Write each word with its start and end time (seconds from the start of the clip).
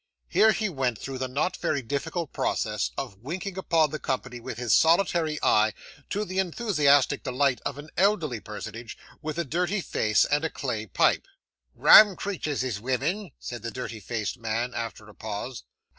Here 0.27 0.51
he 0.51 0.67
went 0.67 0.97
through 0.97 1.19
the 1.19 1.27
not 1.27 1.57
very 1.57 1.83
difficult 1.83 2.33
process 2.33 2.89
of 2.97 3.19
winking 3.19 3.55
upon 3.55 3.91
the 3.91 3.99
company 3.99 4.39
with 4.39 4.57
his 4.57 4.73
solitary 4.73 5.37
eye, 5.43 5.73
to 6.09 6.25
the 6.25 6.39
enthusiastic 6.39 7.21
delight 7.21 7.61
of 7.67 7.77
an 7.77 7.91
elderly 7.95 8.39
personage 8.39 8.97
with 9.21 9.37
a 9.37 9.45
dirty 9.45 9.79
face 9.79 10.25
and 10.25 10.43
a 10.43 10.49
clay 10.49 10.87
pipe. 10.87 11.27
'Rum 11.75 12.15
creeters 12.15 12.63
is 12.63 12.81
women,' 12.81 13.29
said 13.37 13.61
the 13.61 13.69
dirty 13.69 13.99
faced 13.99 14.39
man, 14.39 14.73
after 14.73 15.07
a 15.07 15.13
pause. 15.13 15.65